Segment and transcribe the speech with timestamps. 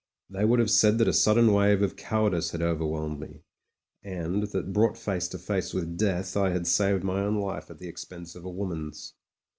[0.31, 3.43] They would have said that a sudden wave of cowardice had overwhelmed me,
[4.03, 7.77] and that brought face to face with death I had saved my own life at
[7.77, 9.13] the expense of a woman's.